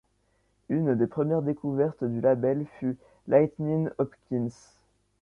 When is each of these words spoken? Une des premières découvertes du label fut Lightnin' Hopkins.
Une 0.69 0.95
des 0.95 1.05
premières 1.05 1.43
découvertes 1.43 2.03
du 2.03 2.21
label 2.21 2.65
fut 2.79 2.97
Lightnin' 3.27 3.91
Hopkins. 3.99 4.49